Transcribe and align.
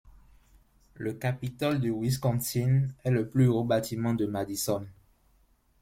Le 0.95 1.13
Capitole 1.13 1.79
du 1.79 1.93
Wisconsin 1.93 2.87
est 3.03 3.11
le 3.11 3.27
plus 3.29 3.45
haut 3.45 3.63
bâtiment 3.63 4.15
de 4.15 4.25
Madison. 4.25 4.87